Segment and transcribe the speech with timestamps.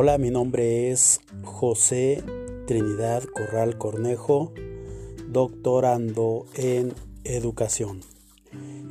[0.00, 2.22] Hola, mi nombre es José
[2.68, 4.52] Trinidad Corral Cornejo,
[5.26, 6.94] doctorando en
[7.24, 8.02] educación.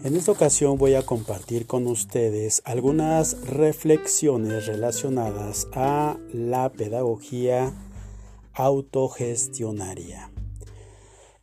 [0.03, 7.71] En esta ocasión voy a compartir con ustedes algunas reflexiones relacionadas a la pedagogía
[8.53, 10.29] autogestionaria,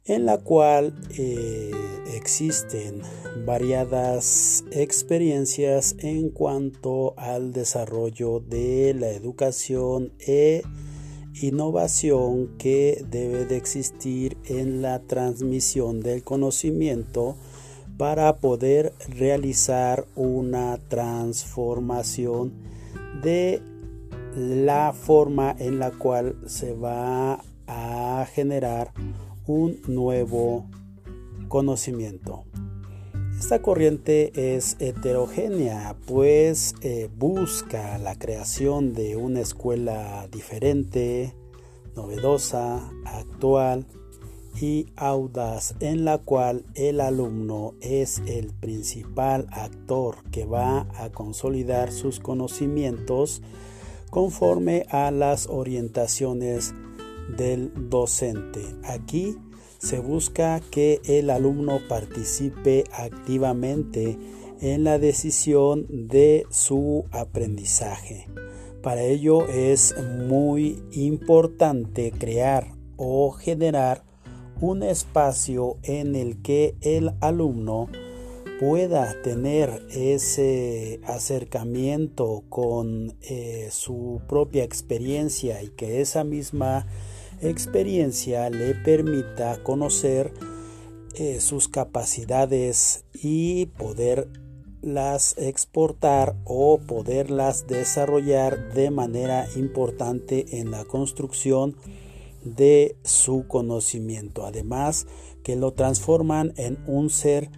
[0.07, 1.71] en la cual eh,
[2.15, 3.01] existen
[3.47, 10.63] variadas experiencias en cuanto al desarrollo de la educación e
[11.41, 17.37] innovación que debe de existir en la transmisión del conocimiento
[17.97, 22.53] para poder realizar una transformación
[23.23, 23.63] de
[24.37, 28.93] la forma en la cual se va a generar
[29.47, 30.67] un nuevo
[31.49, 32.45] conocimiento.
[33.39, 41.35] Esta corriente es heterogénea, pues eh, busca la creación de una escuela diferente,
[41.95, 43.87] novedosa, actual
[44.61, 51.93] y audaz, en la cual el alumno es el principal actor que va a consolidar
[51.93, 53.43] sus conocimientos
[54.11, 56.73] conforme a las orientaciones
[57.29, 58.63] del docente.
[58.85, 59.37] Aquí
[59.79, 64.19] se busca que el alumno participe activamente
[64.61, 68.27] en la decisión de su aprendizaje.
[68.83, 69.95] Para ello es
[70.29, 74.05] muy importante crear o generar
[74.61, 77.89] un espacio en el que el alumno
[78.61, 86.87] pueda tener ese acercamiento con eh, su propia experiencia y que esa misma
[88.51, 90.33] le permita conocer
[91.15, 101.77] eh, sus capacidades y poderlas exportar o poderlas desarrollar de manera importante en la construcción
[102.45, 104.45] de su conocimiento.
[104.45, 105.07] Además,
[105.43, 107.51] que lo transforman en un ser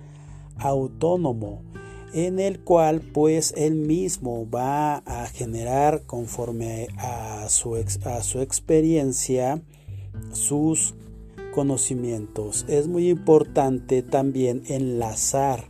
[0.58, 1.62] autónomo
[2.16, 9.60] en el cual pues él mismo va a generar conforme a su, a su experiencia
[10.32, 10.94] sus
[11.54, 12.64] conocimientos.
[12.68, 15.68] Es muy importante también enlazar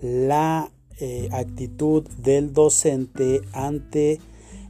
[0.00, 0.70] la
[1.00, 4.20] eh, actitud del docente ante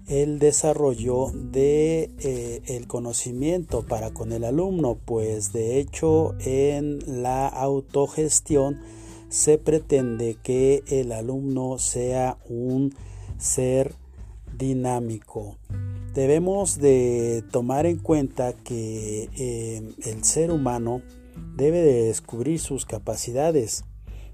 [0.07, 7.47] el desarrollo de eh, el conocimiento para con el alumno pues de hecho en la
[7.49, 8.81] autogestión
[9.29, 12.95] se pretende que el alumno sea un
[13.39, 13.95] ser
[14.57, 15.57] dinámico.
[16.15, 21.03] Debemos de tomar en cuenta que eh, el ser humano
[21.57, 23.85] debe de descubrir sus capacidades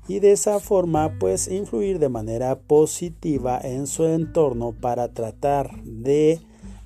[0.08, 6.40] y de esa forma pues influir de manera positiva en su entorno para tratar de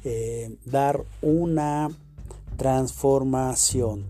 [0.04, 1.90] eh, dar una
[2.56, 4.04] transformación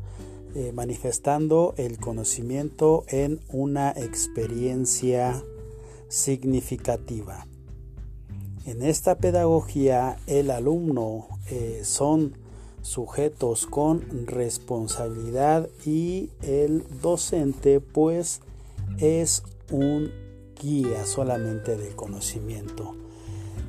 [0.55, 5.43] eh, manifestando el conocimiento en una experiencia
[6.09, 7.47] significativa.
[8.65, 12.37] En esta pedagogía el alumno eh, son
[12.83, 18.41] sujetos con responsabilidad y el docente pues
[18.99, 20.11] es un
[20.61, 22.95] guía solamente del conocimiento.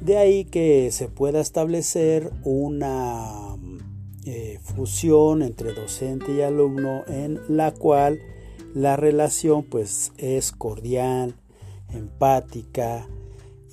[0.01, 3.57] De ahí que se pueda establecer una
[4.31, 8.19] eh, fusión entre docente y alumno en la cual
[8.75, 11.34] la relación pues es cordial,
[11.91, 13.07] empática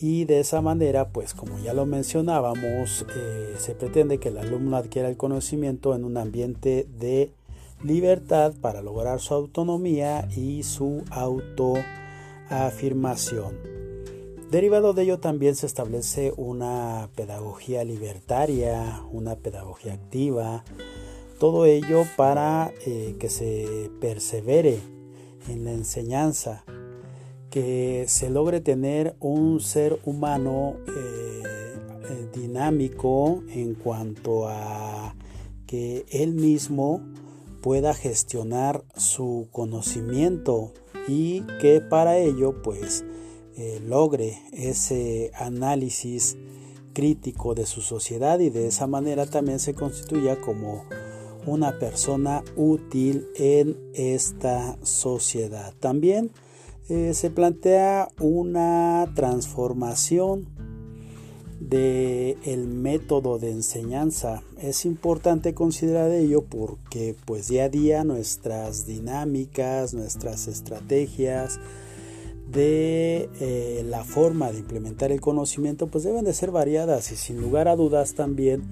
[0.00, 4.78] y de esa manera pues como ya lo mencionábamos eh, se pretende que el alumno
[4.78, 7.32] adquiera el conocimiento en un ambiente de
[7.82, 13.75] libertad para lograr su autonomía y su autoafirmación.
[14.50, 20.62] Derivado de ello también se establece una pedagogía libertaria, una pedagogía activa,
[21.40, 24.78] todo ello para eh, que se persevere
[25.48, 26.64] en la enseñanza,
[27.50, 31.42] que se logre tener un ser humano eh,
[32.08, 35.16] eh, dinámico en cuanto a
[35.66, 37.02] que él mismo
[37.62, 40.72] pueda gestionar su conocimiento
[41.08, 43.04] y que para ello pues
[43.56, 46.36] eh, logre ese análisis
[46.92, 50.84] crítico de su sociedad y de esa manera también se constituya como
[51.46, 55.72] una persona útil en esta sociedad.
[55.78, 56.32] También
[56.88, 60.48] eh, se plantea una transformación
[61.60, 64.42] de el método de enseñanza.
[64.58, 71.58] Es importante considerar ello porque pues día a día nuestras dinámicas, nuestras estrategias,
[72.50, 77.40] de eh, la forma de implementar el conocimiento pues deben de ser variadas y sin
[77.40, 78.62] lugar a dudas también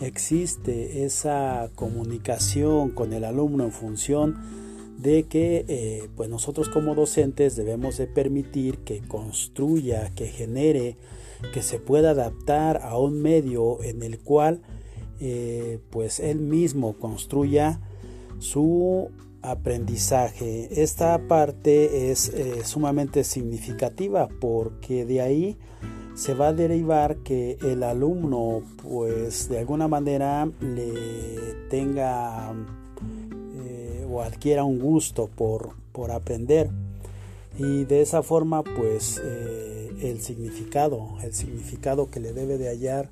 [0.00, 4.36] existe esa comunicación con el alumno en función
[4.98, 10.96] de que eh, pues nosotros como docentes debemos de permitir que construya, que genere,
[11.54, 14.60] que se pueda adaptar a un medio en el cual
[15.20, 17.80] eh, pues él mismo construya
[18.40, 19.10] su
[19.42, 20.82] aprendizaje.
[20.82, 25.58] Esta parte es eh, sumamente significativa porque de ahí
[26.14, 32.52] se va a derivar que el alumno pues de alguna manera le tenga
[33.64, 36.70] eh, o adquiera un gusto por, por, aprender
[37.56, 43.10] y de esa forma pues eh, el significado el significado que le debe de hallar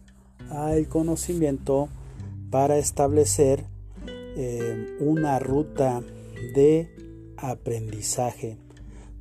[0.51, 1.89] al conocimiento
[2.51, 3.65] para establecer
[5.01, 6.01] una ruta
[6.55, 6.89] de
[7.37, 8.59] aprendizaje.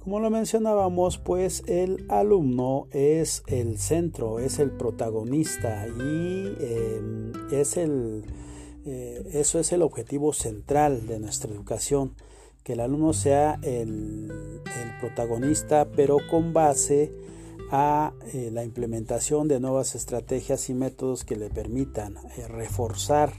[0.08, 7.76] Como lo mencionábamos, pues el alumno es el centro, es el protagonista y em, es
[7.76, 8.24] el,
[8.86, 12.14] eh, eso es el objetivo central de nuestra educación,
[12.64, 14.32] que el alumno sea el,
[15.02, 17.12] protagonista, pero con base
[17.70, 23.34] a eh, la implementación de nuevas estrategias y métodos que le permitan eh, reforzar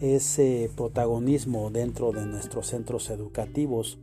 [0.00, 3.98] ese protagonismo dentro de nuestros centros educativos.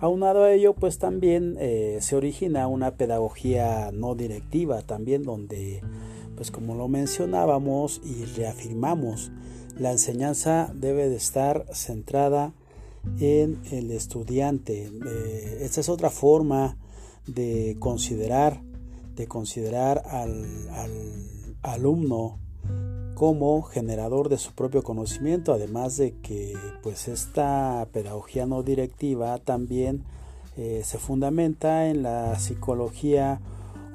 [0.00, 5.82] Aunado a ello, pues también eh, se origina una pedagogía no directiva, también donde,
[6.36, 9.32] pues como lo mencionábamos y reafirmamos,
[9.78, 12.52] la enseñanza debe de estar centrada
[13.18, 14.90] en el estudiante.
[15.06, 16.76] Eh, esta es otra forma
[17.26, 18.62] de considerar,
[19.14, 20.90] de considerar al, al
[21.62, 22.38] alumno
[23.14, 30.04] como generador de su propio conocimiento, además de que pues esta pedagogía no directiva también
[30.56, 33.40] eh, se fundamenta en la psicología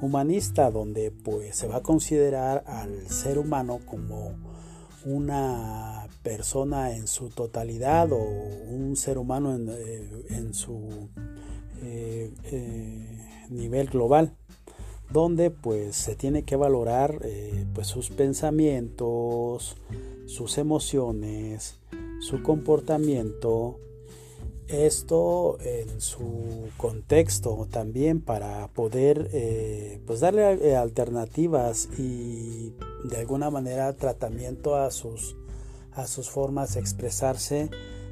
[0.02, 4.36] humanista, donde pues se va a considerar al ser humano como
[5.06, 11.10] una persona en su totalidad o un ser humano en, eh, su
[11.82, 12.32] eh,
[13.50, 14.34] nivel global
[15.12, 19.76] donde pues se tiene que valorar eh, pues sus pensamientos,
[20.26, 21.80] sus emociones,
[22.20, 23.80] su comportamiento,
[24.68, 32.76] esto en su contexto también para poder eh, pues darle eh, alternativas y
[33.10, 35.36] de alguna manera tratamiento a sus
[35.94, 37.70] a sus formas de expresarse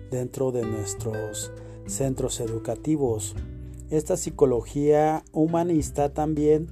[0.10, 1.52] dentro de nuestros
[1.86, 3.36] centros educativos.
[3.92, 6.68] Esta psicología humanista también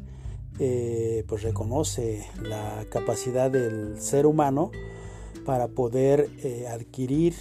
[0.58, 4.72] eh, pues reconoce la capacidad del ser humano
[5.46, 7.34] para poder eh, adquirir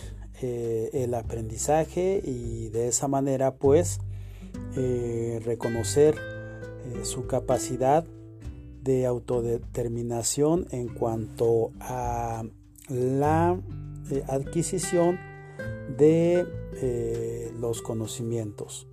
[0.42, 4.00] eh, el aprendizaje y de esa manera pues
[5.44, 6.16] reconocer
[7.02, 8.04] su capacidad
[8.82, 12.44] de autodeterminación en cuanto a
[12.88, 13.56] la
[14.28, 15.18] adquisición
[15.96, 16.46] de
[17.60, 18.86] los conocimientos.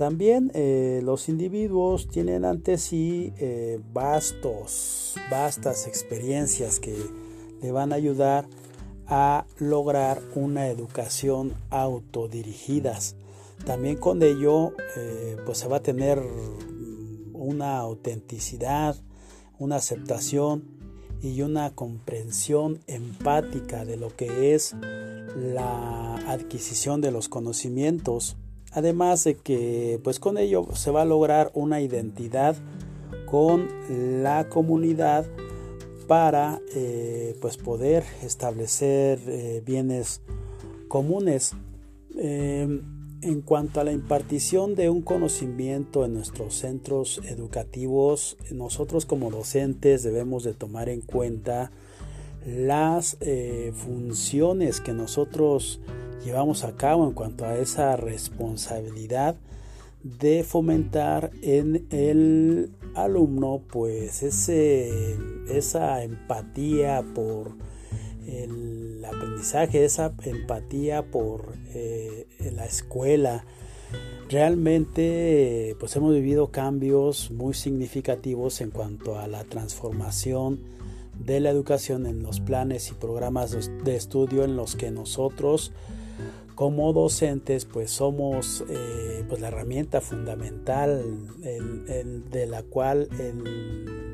[0.00, 6.96] También eh, los individuos tienen ante sí eh, vastos, vastas experiencias que
[7.60, 8.46] le van a ayudar
[9.06, 13.14] a lograr una educación autodirigidas.
[13.66, 16.18] También con ello eh, pues se va a tener
[17.34, 18.96] una autenticidad,
[19.58, 20.64] una aceptación
[21.20, 24.74] y una comprensión empática de lo que es
[25.36, 28.38] la adquisición de los conocimientos
[28.72, 32.56] Además de que pues con ello se va a lograr una identidad
[33.26, 33.68] con
[34.22, 35.26] la comunidad
[36.06, 40.22] para eh, pues poder establecer eh, bienes
[40.88, 41.52] comunes.
[42.16, 42.82] Em,
[43.22, 50.02] en cuanto a la impartición de un conocimiento en nuestros centros educativos, nosotros como docentes
[50.02, 51.70] debemos de tomar en cuenta
[52.46, 55.80] las eh, funciones que nosotros
[56.24, 59.36] llevamos a cabo en cuanto a esa responsabilidad
[60.02, 65.16] de fomentar en el alumno pues ese,
[65.48, 67.52] esa empatía por
[68.26, 73.44] el aprendizaje, esa empatía por eh, la escuela.
[74.28, 80.60] Realmente pues hemos vivido cambios muy significativos en cuanto a la transformación
[81.18, 85.72] de la educación en los planes y programas de estudio en los que nosotros
[86.60, 91.02] como docentes pues somos eh, pues la herramienta fundamental
[91.40, 94.12] de la cual el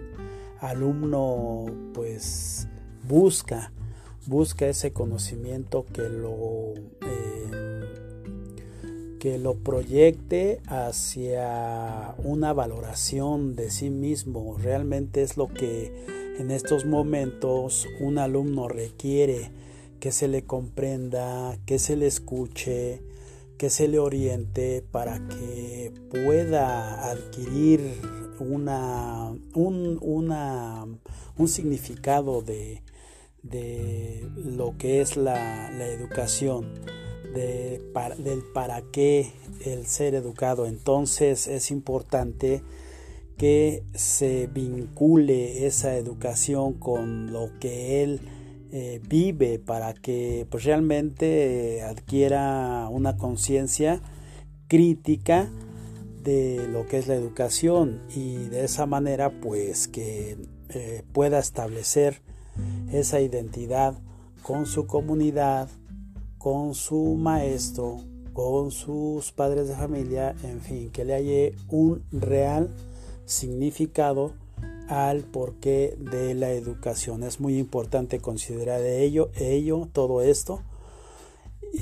[0.61, 2.69] alumno pues
[3.09, 3.73] busca
[4.27, 7.81] busca ese conocimiento que lo eh,
[9.19, 14.57] que lo proyecte hacia una valoración de sí mismo.
[14.57, 19.51] Realmente es lo que en estos momentos un alumno requiere,
[20.01, 23.03] que se le comprenda, que se le escuche,
[23.59, 27.81] que se le oriente para que pueda adquirir
[28.39, 29.99] una, un,
[31.37, 32.83] un significado de,
[33.43, 36.75] de, lo que es la, la educación
[37.35, 39.33] del para qué
[39.65, 40.67] el ser educado.
[40.67, 42.63] Entonces es importante
[43.37, 48.21] que se vincule esa educación con lo que él
[48.73, 54.01] eh, vive para que pues, realmente adquiera una conciencia
[54.69, 55.49] crítica
[56.23, 60.37] de lo que es la educación y de esa manera pues que
[60.71, 62.23] eh, pueda establecer
[62.91, 63.95] esa identidad
[64.43, 65.69] con su comunidad,
[66.39, 67.99] con su maestro,
[68.33, 72.71] con sus padres de familia, en fin, que le haya un real
[73.25, 74.33] significado
[74.89, 77.23] al porqué de la educación.
[77.23, 80.63] Es muy importante considerar ello, ello todo esto,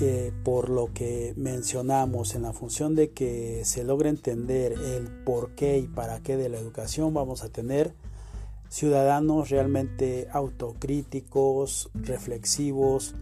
[0.00, 5.78] eh, por lo que mencionamos en la función de que se logre entender el porqué
[5.78, 7.94] y para qué de la educación, vamos a tener
[8.68, 13.14] ciudadanos realmente autocríticos, reflexivos,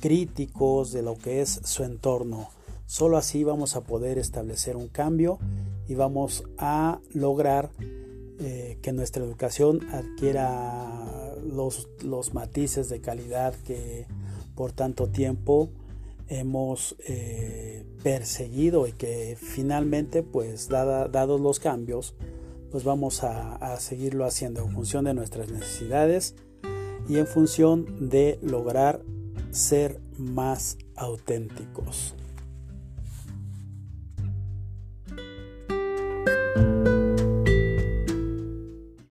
[0.00, 2.48] críticos de lo que es su entorno.
[2.86, 5.38] Solo así vamos a poder establecer un cambio
[5.88, 7.70] y vamos a lograr
[8.40, 14.06] eh, que nuestra educación adquiera los, los, matices de calidad que
[14.54, 15.70] por tanto tiempo
[16.28, 22.14] hemos eh, perseguido y que finalmente pues dados los cambios
[22.70, 26.36] pues vamos a, a seguirlo haciendo en función de nuestras necesidades
[27.08, 29.02] y en función de lograr
[29.50, 32.14] ser más auténticos.